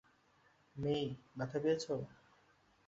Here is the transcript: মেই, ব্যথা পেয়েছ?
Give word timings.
মেই, 0.75 1.03
ব্যথা 1.37 1.57
পেয়েছ? 1.63 1.85